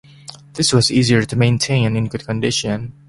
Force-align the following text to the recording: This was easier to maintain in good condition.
This 0.53 0.73
was 0.73 0.89
easier 0.91 1.25
to 1.25 1.35
maintain 1.35 1.95
in 1.95 2.07
good 2.07 2.25
condition. 2.25 2.93